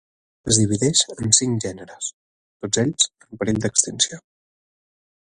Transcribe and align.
Es 0.51 0.57
divideix 0.59 1.01
en 1.25 1.33
cinc 1.39 1.59
gèneres, 1.65 2.07
tots 2.65 2.81
ells 2.85 3.05
en 3.27 3.41
perill 3.43 3.61
d'extinció. 3.67 4.19